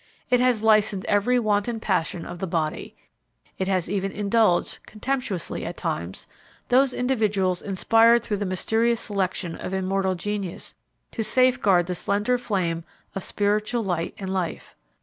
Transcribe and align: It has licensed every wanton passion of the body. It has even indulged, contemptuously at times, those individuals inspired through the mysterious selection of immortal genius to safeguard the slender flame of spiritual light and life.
It 0.31 0.39
has 0.39 0.63
licensed 0.63 1.05
every 1.05 1.37
wanton 1.37 1.79
passion 1.79 2.25
of 2.25 2.39
the 2.39 2.47
body. 2.47 2.95
It 3.59 3.67
has 3.67 3.87
even 3.87 4.11
indulged, 4.11 4.79
contemptuously 4.87 5.63
at 5.63 5.77
times, 5.77 6.25
those 6.69 6.91
individuals 6.91 7.61
inspired 7.61 8.23
through 8.23 8.37
the 8.37 8.47
mysterious 8.47 8.99
selection 8.99 9.55
of 9.55 9.75
immortal 9.75 10.15
genius 10.15 10.73
to 11.11 11.23
safeguard 11.23 11.85
the 11.85 11.93
slender 11.93 12.39
flame 12.39 12.83
of 13.13 13.23
spiritual 13.23 13.83
light 13.83 14.15
and 14.17 14.33
life. 14.33 14.75